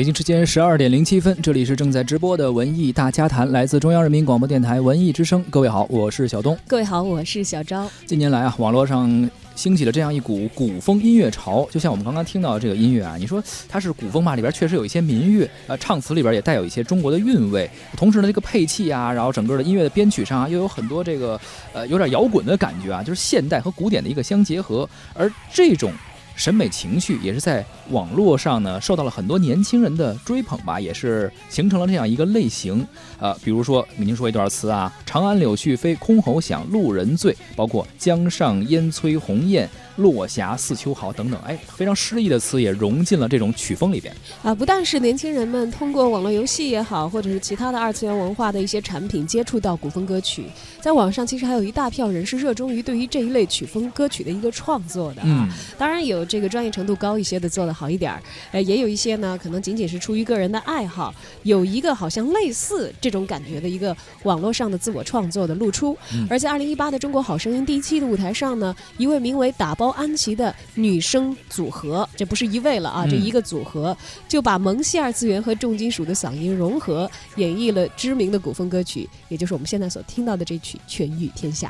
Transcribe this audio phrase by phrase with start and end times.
[0.00, 5.44] 北京时间十二点零七分，这里是正在直播的文艺大家谈，来自中央人民广播电台文艺之声。
[5.50, 6.56] 各位好，我是小东。
[6.66, 7.86] 各位好，我是小昭。
[8.06, 21.38] 近年来啊，网络上兴起了这样一股古风音乐潮，就像我们刚刚听到的这个音乐啊，你说它是古风吧，里边确实有一些民乐，呃，唱词里边也带有一些中国的韵味，同时呢，这个配器啊，然后整个的音乐的编曲上啊，又有很多这个
[21.74, 25.92] 呃有点摇滚的感觉啊，就是现代和古典的一个相结合，而这种。
[26.40, 32.82] 审美情绪也是在网络上呢，受到了很多年轻人的追捧吧，也是形成了这样一个类型。
[33.18, 44.14] 呃，比如说给您说一段词啊：“长安柳絮飞，箜篌响，路人醉。”包括“江上烟催鸿雁，落霞似秋毫”等等，哎，非常诗意的词也融进了这种曲风里边。
[44.42, 50.46] 啊，不但是年轻人们通过网络游戏也好，或者是其他的二次元文化的一些产品接触到古风歌曲，
[50.80, 55.46] 在网上其实还有一大票人是热衷于对于这一类曲风歌曲的一个创作的啊。
[55.76, 56.20] 当然有。
[56.30, 65.98] 这个专业程度高一些的做得好一点儿，呃，也有一些呢，可能仅仅是出于个人的爱好，有一个好像类似这种感觉的一个网络上的自我创作的露出。
[66.28, 73.96] 而在二零一八的中国好声音第一期的舞台上呢，一位名为打包安琪的女生组合，这不是一位了啊，这一个组合
[74.28, 81.68] 就把萌系二次元和重金属的嗓音融合，演绎了知名的古风歌曲，也就是我们现在所听到的这曲《权御天下》。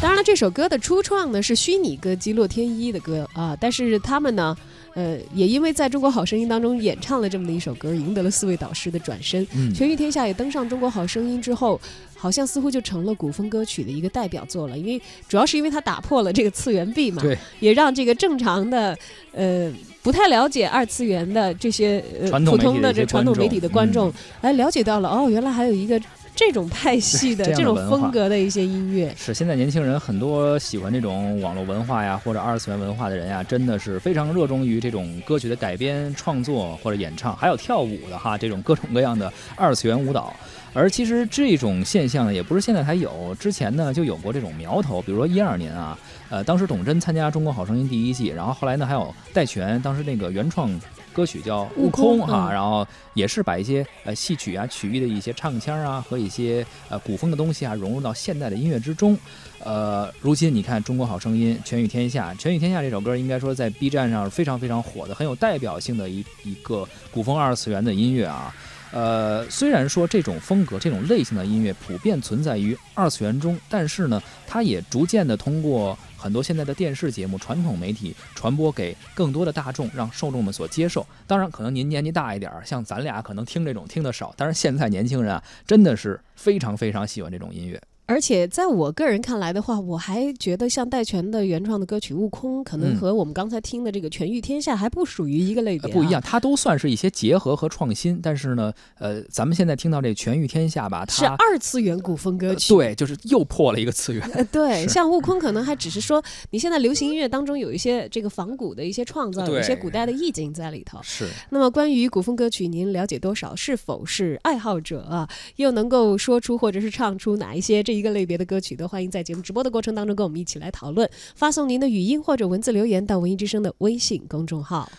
[0.00, 4.56] 当然了，这首歌的初创呢是虚拟歌姬洛天依的歌啊，但是他们呢，
[4.94, 9.46] 呃，也因为在中国好声音当中演唱了这么的一首歌，赢得了四位导师的转身。
[9.54, 11.80] 嗯，全御天下也登上中国好声音之后，
[12.16, 14.76] 好像似乎就成了古风歌曲的一个代表作了。
[14.76, 18.96] 因为主要是因为它打破了这个次元壁嘛，对，也让这个正常的
[19.32, 26.00] 呃不太了解二次元的这些呃普通的这传统媒体的观众，哎，了解到了哦，原来还有一个。
[26.40, 40.34] 这种派系的 这种风格的一些音乐，是现在年轻人很多喜欢这种网络文化呀，或者二次元文化的人呀，真的是非常热衷于这种歌曲的改编、创作或者演唱，还有跳舞的哈，这种各种各样的二次元舞蹈。
[40.72, 45.98] 而其实这种现象呢，也不是现在才有，之前呢就有过这种苗头，比如说一二年啊，
[46.28, 50.70] 呃，当时董贞参加《中国好声音》第一季，然后后来呢还有戴荃，当时那个原创。
[51.12, 59.18] 歌曲叫《悟空》哈，然后也是把一些呃戏曲啊、曲艺的一些唱腔啊和一些呃古风的东西啊融入到现代的音乐之中。
[59.58, 68.54] 呃，如今你看《中国好声音》《全与天下》，《全与天下》这首歌应该说在 B 站上是非常非常火的，很有代表性的一一个古风二次元的音乐啊。
[68.92, 75.98] 呃，虽然说这种风格、这种类型的音乐普遍存在于二次元中，但是呢，它也逐渐的通过。
[76.16, 81.06] 很多现在的电视节目、传统媒体传播给更多的大众，让受众们所接受。
[81.26, 84.30] 当然，可能您年纪大一点儿，像咱俩可能听这种听得少。
[84.36, 87.80] 但是现在年轻人啊，真的是非常非常喜欢这种音乐。
[88.10, 95.92] 而且在我个人看来的话，我还觉得像戴荃的原创的歌曲《悟空》，可能和我们刚才听的这个《全御天下》还不属于一个类别。
[95.92, 98.18] 不一样，它都算是一些结合和创新。
[98.20, 102.74] 但是呢，呃，咱们现在听到这《全御天下》吧，它是二次元古风歌曲。
[102.74, 104.48] 对，就是又破了一个次元。
[104.50, 110.98] 对，像《悟空》可能还只是说，你现在流行音乐当中有一些这个仿古的一些创造，有一些古代的意境在里头。
[111.00, 111.28] 是。
[111.50, 113.54] 那么关于古风歌曲，您了解多少？
[113.54, 115.28] 是否是爱好者啊？
[115.54, 118.74] 又能够说出或者是唱出哪一些这一个类别的歌曲？
[118.74, 124.90] 都欢迎在节目直播的过程当中跟我们一起来讨论，发送您的语音或者文字留言到文艺之声的微信公众号。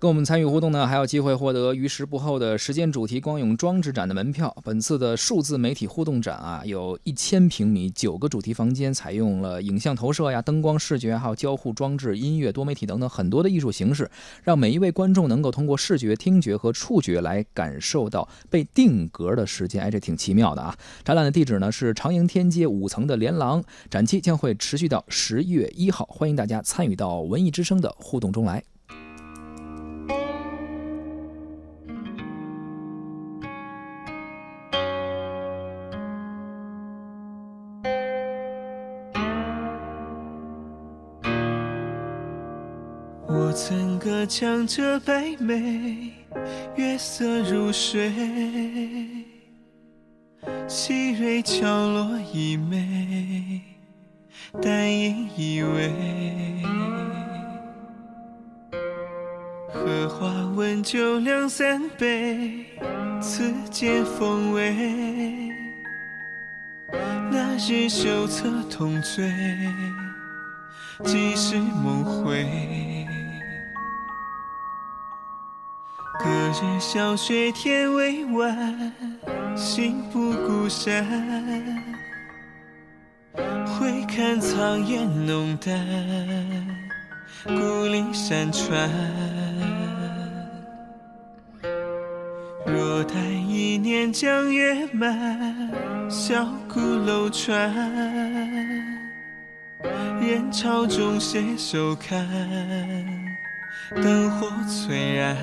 [0.00, 4.56] 跟我们参与互动呢，还有机会获得于时不候的时间主题光影装置展的门票。
[4.64, 14.10] 本次的数字媒体互动展啊，有一千平米，九个主题房间，采用了影像投射呀、灯光视觉，还有交互装置、音乐多媒体等等很多的艺术形式，
[14.42, 19.82] 让每一位观众能够通过视觉、听觉和触觉来感受到被定格的时间。
[19.82, 20.74] 哎，这挺奇妙的啊！
[21.04, 28.64] 展览的地址呢是长楹天街五层的连廊，展期将会持续到十月一号，欢迎大家参与到文艺之声的互动中来。
[43.32, 46.12] 我曾歌唱着白眉，
[46.74, 48.12] 月色如水，
[50.66, 53.60] 细蕊敲落一枚，
[54.60, 55.92] 淡影依偎。
[59.72, 62.66] 荷花温酒两三杯，
[63.20, 64.74] 此间风味。
[67.30, 69.32] 那日袖侧同醉，
[71.04, 72.99] 几时梦回？
[76.18, 78.92] 隔日小雪，天未晚。
[79.56, 81.04] 行步孤山，
[83.66, 85.74] 回看苍烟浓淡。
[87.44, 88.90] 孤岭山川，
[92.66, 93.14] 若待
[93.48, 95.70] 一年，江月满。
[96.10, 97.72] 小鼓楼船，
[100.20, 102.26] 人潮中携手看。
[103.94, 105.36] 灯火璀璨。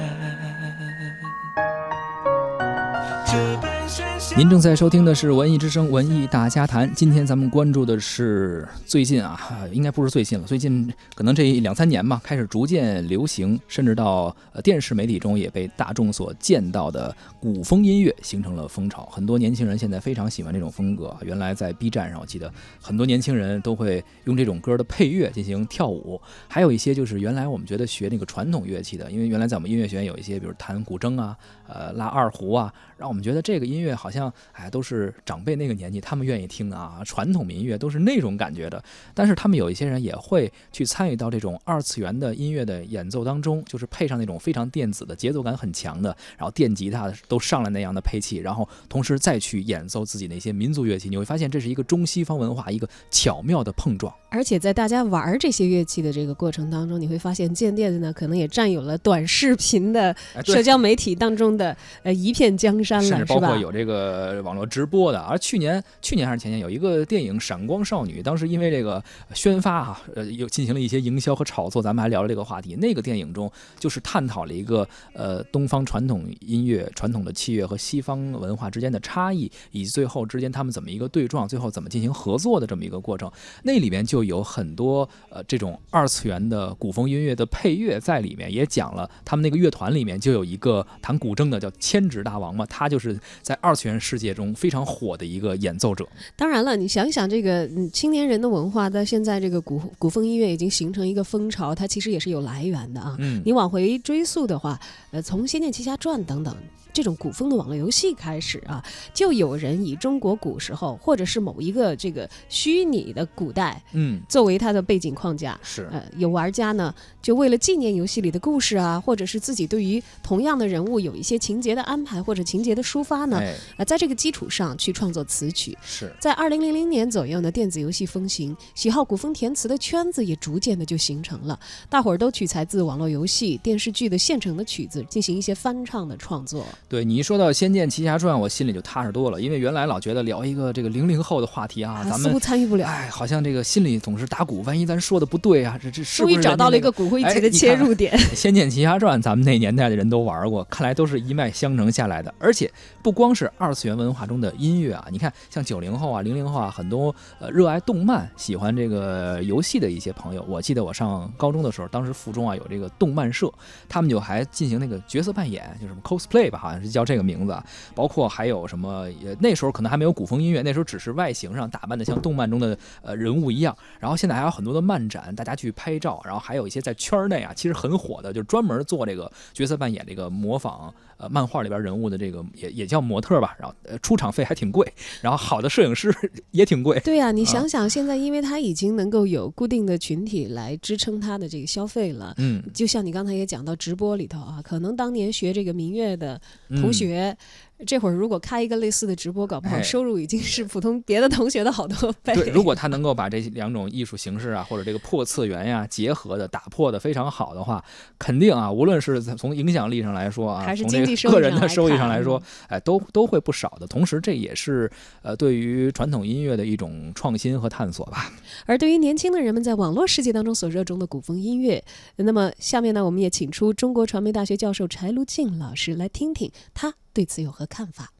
[4.38, 6.88] 您正在收听的是《文艺之声·文艺大家谈》。
[6.94, 9.36] 今天咱们关注的是最近啊，
[9.72, 19.10] 应该不是最近了，最近可能这两三年吧，开始逐渐流行，甚至到电视媒体中也被大众所见到的古风音乐形成了风潮。
[19.12, 21.18] 很多年轻人现在非常喜欢这种风格。
[21.24, 31.36] 原来在 B 站上，我记得很多年轻人都会用这种歌的配乐进行跳舞，还有一些就是原来我们觉得学那个传统乐器的，因为原来在我们音乐学院有一些，比如弹古筝啊，
[31.68, 38.84] 呃，拉二胡啊，让我们觉得这个音乐好像哎都是长辈那个年纪他们愿意听的啊，传统民乐都是那种感觉的。
[39.14, 54.14] 但是他们有一些人也会去参与到这种二次元的音乐的演奏当中，就是配上那种非常电子的节奏感很强的，然后电吉他都上来那样的配器，然后同时再去演奏自己那些民族乐器，你会发现这是一个中西方文化一个巧妙的碰撞。
[54.30, 63.58] 而且在大家玩这些乐器的这个过程当中，你会发现渐渐的呢，可能也占有了短视频的社交媒体当中的呃一片江山了，甚至包括？
[63.58, 65.20] 有这个网络直播的。
[65.20, 69.04] 而去年，去年还是前年，有一个电影《闪光少女》，当时因为这个
[69.34, 72.76] 宣发啊，呃，又进行了一些营销和炒作，咱们还聊了这个话题。
[72.76, 83.32] 那个电影中就是探讨了一个呃东方传统音乐、传统的器乐和西方文化之间的差异，以及最后之间他们怎么一个对撞，最后怎么进行合作的这么一个过程。
[83.64, 96.08] 那里面就有很多呃这种二次元的古风音乐的配乐在里面，也讲了他们那个乐团里面就有一个弹古筝的叫千指大王嘛，他就是在二次元世界中非常火的一个演奏者。
[96.36, 103.16] 当然了，你想一想这个嗯青年人的文化，到现在这个古古风音乐已经形成一个风潮，它其实也是有来源的啊。
[103.18, 104.80] 嗯你往回追溯的话，
[105.10, 106.56] 呃，从《仙剑奇侠传》等等
[106.94, 108.84] 这种古风的网络游戏开始啊，
[109.14, 115.60] 就有人以中国古时候或者是某一个这个虚拟的古代嗯，作为它的背景框架。
[115.64, 125.78] 是呃，有玩家呢，就为了纪念游戏里的故事啊，或者是自己对于同样的人物有一些情节的安排或者情节的抒发呢，哎呃，在这个基础上去创作词曲。
[125.86, 126.12] 是。
[126.20, 131.60] 在二零零零年左右呢，电子游戏风行，喜好古风填词的圈子也逐渐的就形成了，
[131.90, 136.66] 大伙儿都取材自网络游戏、电视剧的现成的曲子，进行一些翻唱的创作。
[136.88, 142.88] 对你一说到《仙剑奇侠传》，我心里就踏实多了，因为原来老觉得聊一个这个零零后的话题啊，咱们似乎参与不了。
[142.88, 148.18] 哎，好像这个心里总是打鼓，万一咱说的不对啊，这这是不是终于找到了一个人骨灰级的切入点。
[148.36, 152.34] 《仙剑奇侠传》，咱们那年代的人都玩过，看来都是一脉相承下来的。
[152.40, 152.72] 而且且
[153.04, 163.52] 不光是二次元文化中的音乐啊，你看像九零后啊、零零后啊，很多呃热爱动漫、喜欢这个游戏的一些朋友，我记得我上高中的时候，当时附中啊有这个动漫社，
[163.88, 167.64] 他们就还进行那个角色扮演，就什么 cosplay 吧，好像是叫这个名字啊。
[167.94, 173.76] 包括还有什么，也那时候可能还没有古风音乐，那时候只是外形上打扮的像动漫中的呃人物一样。
[174.00, 183.56] 然后现在还有很多的漫展，大家去拍照，然后还有一些在圈内啊，其实很火的，就专门做这个角色扮演这个模仿呃漫画里边人物的这个也也叫模特吧。
[183.60, 186.14] 然后呃出场费还挺贵，然后好的摄影师
[186.52, 187.00] 也挺贵。
[187.02, 192.34] 对呀、你啊想想，现在因为他已经能够有固定的群体来支撑他的这个消费了。
[192.38, 196.40] 嗯，就像你刚才也讲到直播里头啊，可能当年学这个民乐的
[196.70, 197.38] 同嗯学，
[197.86, 202.34] 这会儿如果开一个类似的直播，搞不好哎收入已经是普通别的同学的好多倍。
[202.34, 207.84] 对，如果他能够把这两种艺术形式啊，或者这个破次元呀、结合的打破的非常好的话，
[208.18, 213.86] 肯定啊，无论是从影响力上来说啊，还是从经济收益个个人上来的收益上来说嗯，哎，都都会不少的。
[213.86, 214.92] 同时，这也是
[215.22, 218.32] 呃对于传统音乐的一种创新和探索吧。
[218.66, 221.84] 而对于年轻的人们在网络世界当中所热衷的古风音乐，
[222.16, 228.12] 那么下面呢，我们也请出中国传媒大学教授柴卢静老师来听听他对此有何看法。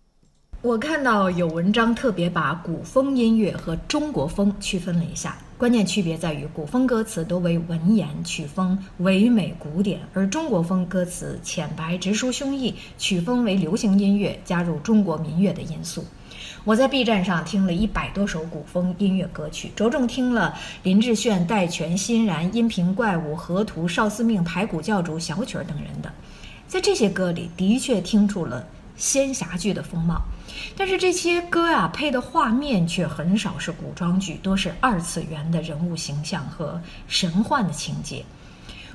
[0.64, 16.04] 我看到有文章特别把古风音乐和中国风区分了一下，关键区别在于古风歌词多为文言，曲风唯美古典，而中国风歌词浅白直抒胸臆，曲风为流行音乐，加入中国民乐的因素。
[16.64, 26.12] 我在 B 站上听了一百多首古风音乐歌曲，着重听了林志炫、戴荃、欣然、音频怪物、河图、少司命、排骨教主、小曲儿等人的，
[26.68, 28.66] 在这些歌里的确听出了
[28.98, 30.22] 仙侠剧的风貌。
[30.76, 38.26] 但是这些歌啊配的画面却很少是古装剧，多是二次元的人物形象和神幻的情节。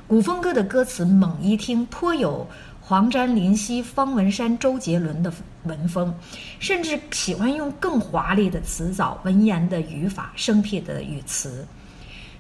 [0.07, 2.47] 古风歌的歌词猛一听，颇有
[2.81, 5.33] 黄沾、林夕、方文山、周杰伦的
[5.65, 6.13] 文风，
[6.59, 11.67] 甚至喜欢用更华丽的词藻、文言的语法、生僻的语词。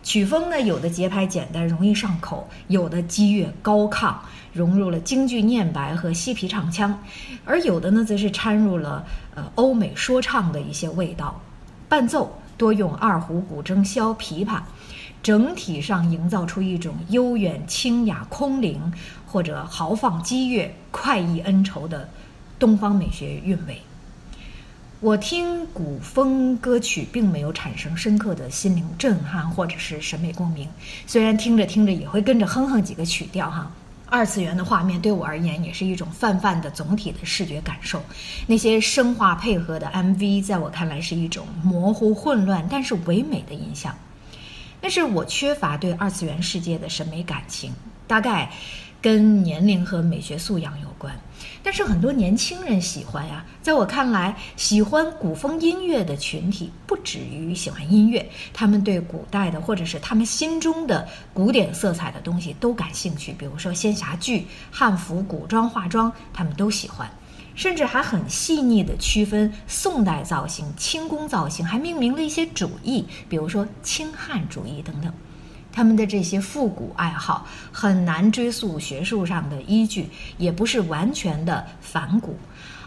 [0.03, 4.15] 曲风呢，有的节拍简单容易上口，有的激越高亢，
[4.53, 6.99] 融入了京剧念白和西皮唱腔，
[7.45, 9.05] 而有的呢，则是掺入了
[9.37, 11.41] 呃欧美说唱的一些味道。
[11.89, 14.61] 伴奏多用二胡、古筝、箫、琵琶，
[15.23, 18.93] 整体上营造出一种悠远、清雅、空灵，
[19.25, 22.09] 或者豪放激越、快意恩仇的
[22.59, 23.81] 东方美学韵味。
[25.03, 30.69] 我听古风歌曲，并没有产生深刻的心灵震撼或者是审美共鸣，
[31.09, 33.69] 虽然听着听着也会跟着哼哼几个曲调哈。
[34.07, 38.01] 二次元的画面对我而言也是一种泛泛的总体的视觉感受，
[38.47, 43.93] 那些声画配合的 MV 在我看来是一种模糊混乱但是唯美的印象。
[44.81, 47.73] 但是我缺乏对二次元世界的审美感情，
[48.07, 48.49] 大概。
[49.01, 50.87] 跟年龄和美学素养有，
[51.63, 53.45] 但是很多年轻人喜欢呀。
[53.63, 63.33] 在我看来，喜欢古风音乐的群体不止于喜欢音乐，他们对古代的或者是他们心中的古典色彩的东西都感兴趣。
[63.39, 67.09] 比如说仙侠剧、汉服、古装化妆，他们都喜欢，
[67.55, 75.13] 甚至还很细腻地区分宋代造型、清宫造型，还命名了一些主义，比如说清汉主义等等。
[75.73, 82.37] 他们的这些复古爱好很难追溯学术上的依据，也不是完全的反古，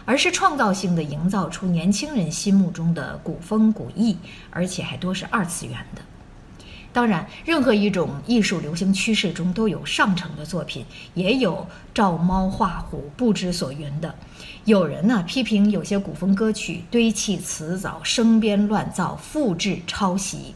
[0.04, 4.16] 而是创造性的营造出年轻人心目中的古风古意，
[4.50, 6.00] 而且还多是二次元的。
[6.92, 14.14] 当然，任何一种艺术流行趋势中都有上乘的作品，也有照猫画虎、不知所云的。
[14.64, 20.54] 有人呢批评有些古风歌曲堆砌词藻、生编乱造、复制抄袭。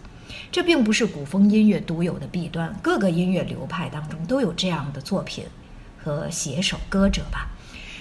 [0.53, 5.45] 这并不是古风音乐独有的弊端，各个音乐流派当中都有这样的作品
[5.97, 7.49] 和写手歌者吧。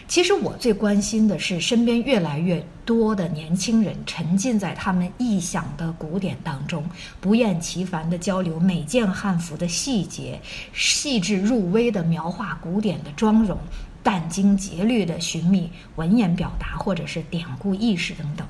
[0.08, 6.84] 其实我最关心的是，身边越来越多的年轻人沉浸在他们臆想的古典当中，
[7.22, 10.42] 不厌其烦地交流每件汉服的细节，
[10.74, 13.56] 细致入微地描画古典的妆容，
[14.04, 18.48] 殚精竭虑地寻觅文言表达或者是典故意识等等。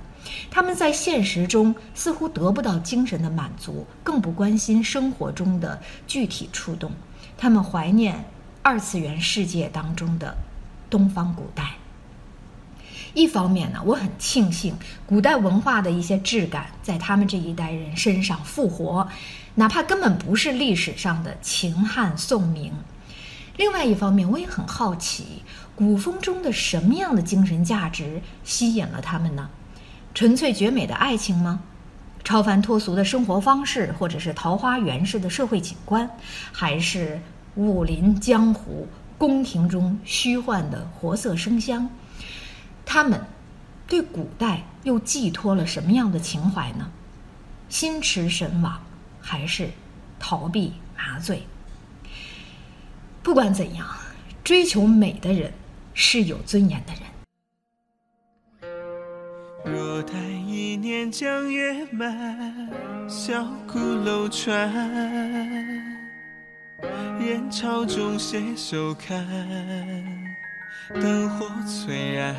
[0.49, 6.91] 他们在现实中似乎得不到精神的满足，更不关心生活中的具体触动。
[7.37, 8.25] 他们怀念
[8.61, 10.35] 二次元世界当中的
[10.89, 11.75] 东方古代。
[13.15, 14.75] 一方面呢，我很庆幸
[15.07, 19.07] 古代文化的一些质感在他们这一代人身上复活，
[19.55, 22.71] 哪怕根本不是历史上的秦汉宋明。
[23.57, 25.41] 另外一方面，我也很好奇，
[25.75, 29.49] 古风中的什么样的精神价值吸引了他们呢？
[30.13, 31.61] 纯粹绝美的爱情吗？
[32.23, 36.09] 超凡脱俗的生活方式，或者是桃花源式的社会景观，
[36.51, 37.19] 还是
[37.55, 38.87] 武林江湖、
[39.17, 41.89] 宫廷中虚幻的活色生香？
[42.85, 43.19] 他们
[43.87, 46.91] 对古代又寄托了什么样的情怀呢？
[47.69, 48.79] 心驰神往，
[49.21, 49.69] 还是
[50.19, 51.47] 逃避麻醉？
[53.23, 53.87] 不管怎样，
[54.43, 55.53] 追求美的人
[55.93, 57.03] 是有尊严的人。
[59.71, 60.13] 若待
[60.47, 62.17] 一年江月满，
[63.07, 64.67] 小鼓楼船，
[67.19, 69.23] 人潮中携手看，
[70.95, 72.35] 灯火璀璨。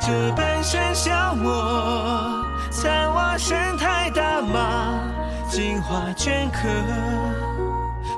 [0.00, 4.98] 这半生消磨，残瓦神台大马，
[5.48, 6.68] 金花镌刻，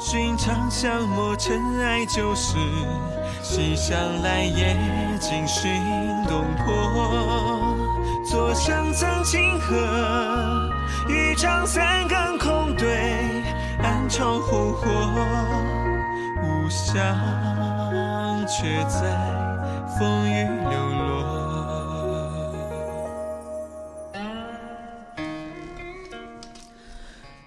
[0.00, 2.56] 寻常相陌，尘埃旧事。
[3.56, 4.76] 西厢来夜
[5.20, 5.80] 惊心
[6.26, 7.76] 动魄，
[8.24, 10.68] 左声赠清河，
[11.08, 13.44] 一张三更空对，
[13.80, 14.90] 暗窗红火，
[16.42, 17.16] 无香
[18.48, 19.02] 却在
[20.00, 20.93] 风雨流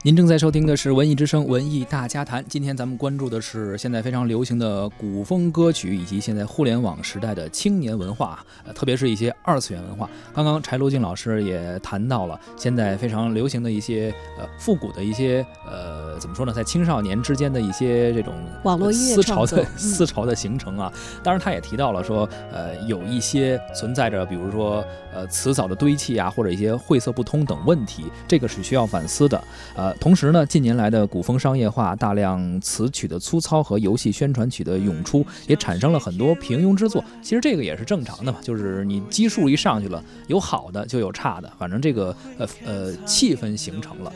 [0.08, 2.42] 您正在收听的是《文艺之声·文艺大家谈》。
[2.48, 10.10] 今天咱们关注的是现在非常流行的古风歌曲，以及现在互联网时代的青年文化，呃，特别是一些二次元文化。
[10.34, 18.34] 刚刚柴罗静老师也谈到了现在非常流行的一些呃复古的一些呃怎么说呢，在青少年之间的一些这种
[18.64, 20.90] 网络思潮的思潮的形成啊。
[21.22, 24.82] 当然，他也提到了说，呃，有一些存在着，比如说
[25.14, 29.44] 呃词藻的堆砌啊，或者一些晦涩不通等问题，这个是需要反思的，
[29.76, 29.97] 呃。
[30.00, 37.04] 同时呢，近年来的古风商业化，大量词曲的粗糙和游戏宣传曲的涌出，也产生了很多平庸之作。
[37.22, 44.14] 其实这个也是正常的嘛，就是你基数一上去了，有好的就有差的，反正这个呃呃气氛形成了，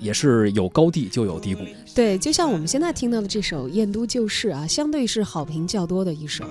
[0.00, 1.62] 也是有高地就有低谷。
[1.94, 6.44] 对，就像我们现在听到的这首《燕都旧事》啊，相对是好评较多的一首。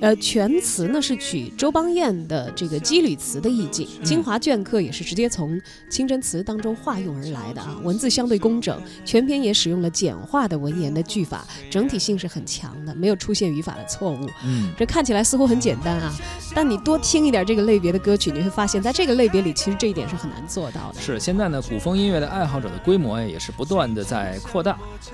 [0.00, 14.26] 呃，全词呢是取周邦彦的这个羁旅词的意境，精华镌刻也是直接从清真词当中化用而来的啊，文字相对工整，全篇也使用了简化的文言的句法，整体性是很强的，没有出现语法的错误。
[14.44, 16.12] 嗯，这看起来似乎很简单啊，
[16.54, 21.00] 但你多听一点这个类别的歌曲，你会发现在这个类别里，其实这一点是很难做到的。
[21.00, 24.72] 是现在呢，古风音乐的爱好者的规模呀，也是不断的在扩大。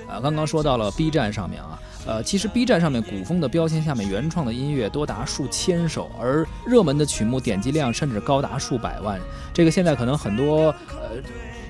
[0.09, 9.19] 啊，刚刚说到了 B 站上面啊，呃，其实 B 站上面古风的标签下面原创的音乐多达数千首，而热门的曲目点击量甚至高达数百万。
[9.53, 11.17] 这个现在可能很多呃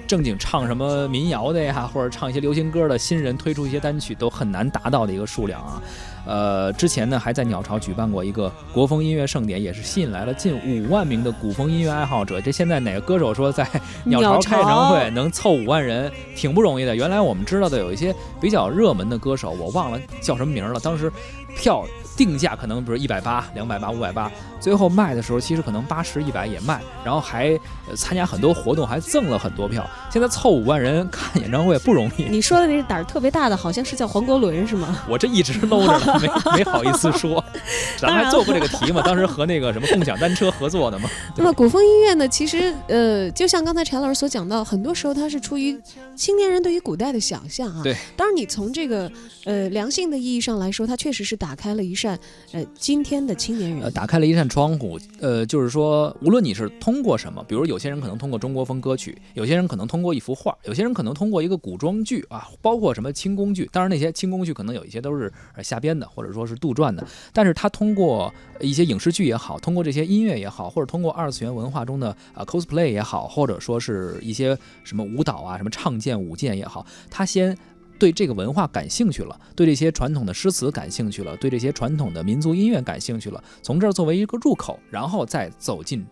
[0.07, 5.83] 正经唱什么民谣的呀，或者唱一些流行歌的新人推出一些单曲都很难达到的一个数量啊。
[6.29, 12.41] 呃，之前呢还在鸟巢举办过一个国风音乐盛典，也是吸引来了近五万名的古风音乐爱好者。
[12.41, 13.65] 这现在哪个歌手说在
[14.05, 16.97] 鸟巢开演唱会能凑五万人，挺不容易的。
[16.97, 21.13] 原来我们知道的有一些比较热门的歌手，我忘了叫什么名了，当时
[21.57, 21.85] 票。
[22.17, 27.59] 定价可能比如一百八、两百八、五百八，最后卖的时候其实可能八十、一百也卖，然后还
[27.95, 29.89] 参加很多活动，还赠了很多票。
[30.11, 32.25] 现在凑五万人看演唱会不容易。
[32.25, 34.99] 你说的那个胆儿特别大的，好像是叫黄国伦是吗？
[35.09, 37.45] 我这一直搂着呢，没没好意思说。
[37.99, 39.03] 咱们还做过这个题嘛？
[39.03, 41.11] 当时和那个什么共享单车合作的嘛。
[41.37, 42.27] 那么古风音乐呢？
[42.27, 45.79] 其实呃，就像刚才柴老师所讲到，很多时候它是出于
[46.15, 47.83] 青年人对于古代的想象啊。
[47.83, 47.95] 对。
[48.17, 49.11] 当然，你从这个
[49.45, 52.06] 呃良性的意义上来说，它确实是打开了一扇。
[52.53, 54.99] 呃，今天的青年人呃，打开了一扇窗户。
[55.21, 63.69] 呃，就是说，无论你是通过什么，比如有些人可能通过中国风歌曲，有些人可能通过一幅画，有些人可能通过一个古装剧啊，包括什么清宫剧。
[63.73, 65.33] 当然，那些清宫剧可能有一些都是
[65.63, 67.07] 瞎编的，或者说是杜撰的。
[67.33, 77.57] 但是他通过一些影视剧也好，通过这些音乐也好，或者通过二次元文化中的啊 cosplay 也好，或者说是一些什么舞蹈啊、什么唱剑舞剑也好，他先。
[77.99, 86.07] 对这个文化感兴趣了，对这些传统的诗词感兴趣了，对这些传统的民族音乐感兴趣了，从这儿作为一个入口，然后再走进。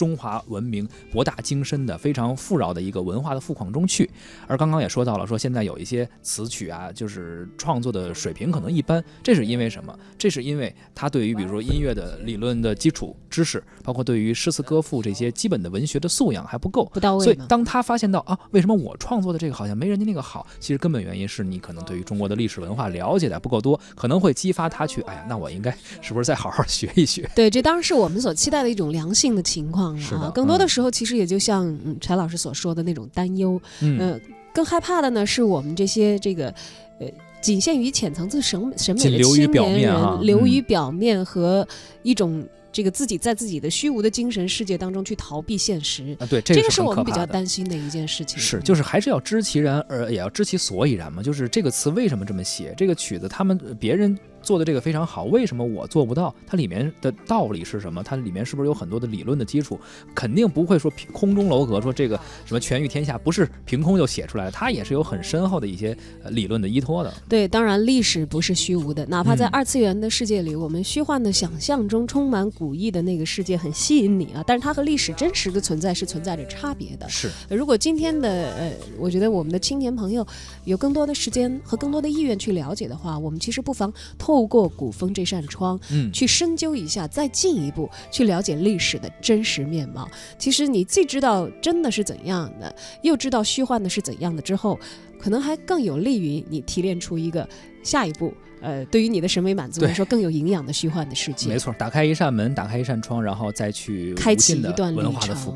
[0.00, 4.10] 中华文明博大精深的、非常富饶的一个文化的富矿中去，
[4.46, 9.94] 而刚刚也说到了，说现在有一些词曲啊，就是创作的水平可能一般，这是因为什么？
[10.16, 17.24] 这是因为他对于比如说音乐的理论的基础知识，包括对于诗词歌赋这些基本的文学的素养还不够，不到位。
[17.24, 20.46] 所以当他发现到啊，为什么我创作的这个好像没人家那个好？
[20.58, 27.30] 其实根本原因是你可能对于中国的历史文化了解的不够多，可能会激发他去，哎呀，那我应该是不是再好好学一学？
[27.34, 29.89] 对，这当然是我们所期待的一种良性的情况。
[29.98, 34.20] 是的，更多的时候其实也就像柴老师所说的那种担忧，嗯，
[34.52, 36.48] 更害怕的呢是我们这些这个
[36.98, 37.06] 呃
[37.40, 41.66] 仅限于浅层次审审美的青年人流于表面和
[42.02, 48.38] 一种这个自己在自己的虚无的精神世界当中去逃避现实啊，对，这个是我们比较担心的一件事情。
[48.38, 54.18] 是，就是还是要知其然而也要知其所以然嘛，就是这个词为什么这么写，这个曲子他们别人。
[54.42, 56.34] 做的这个非常好，为什么我做不到？
[56.46, 58.02] 它里面的道理是什么？
[58.02, 59.78] 它里面是不是有很多的理论的基础？
[60.14, 65.96] 肯定不会说凭空中楼阁，说这个什么权御天下不是凭空就写出来的，它也是有很深厚的一些
[66.30, 67.12] 理论的依托的。
[67.28, 77.08] 对，当然历史不是虚无的，哪怕在二次元的世界里，我们虚幻的想象中充满古意的那个世界很吸引你啊，但是它和历史真实的存在是存在着差别的。
[77.08, 80.26] 是，如果今天的呃，我觉得我们的青年朋友
[80.64, 83.92] 有更多的时间和更多的意愿去了解的话，我们其实不妨。
[84.30, 90.08] 透过古风这扇窗，嗯，去深究一下，再进一步去了解历史的真实面貌。
[90.38, 94.78] 其实你既知道真的是怎样的，又知道虚幻的是怎样的之后，
[95.18, 97.48] 可能还更有利于你提炼出一个
[97.82, 101.48] 下一步，呃，对于你的审美满足来说更有营养的虚幻的世界。
[101.48, 105.50] 没错，打开一扇门，打开一扇窗，然后再去开启一段文化的富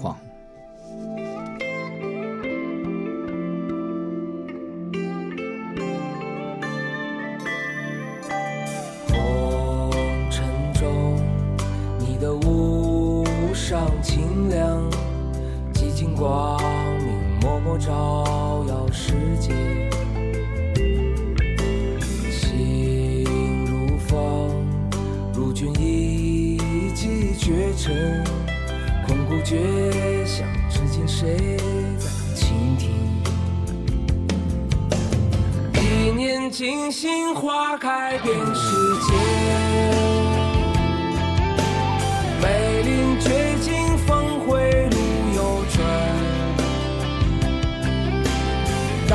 [13.74, 13.90] 矿。
[14.00, 14.88] 清凉，
[15.72, 16.60] 寂静光
[16.98, 19.52] 明，默默照耀世界。
[22.30, 23.24] 心
[23.66, 24.64] 如风，
[25.34, 28.22] 如君一骑绝尘，
[29.08, 31.56] 空谷绝响，至今谁
[31.98, 32.92] 在倾听？
[35.82, 39.33] 一念惊心，花开遍世界。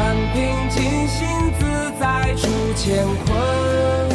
[0.01, 1.27] 但凭静心
[1.59, 1.65] 自
[1.99, 4.09] 在出乾坤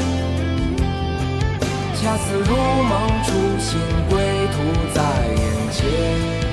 [1.95, 4.19] 恰似如梦初醒归
[4.49, 4.63] 途
[4.95, 5.03] 在
[5.37, 6.44] 眼前。